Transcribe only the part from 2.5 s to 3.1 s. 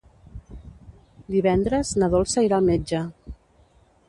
al metge.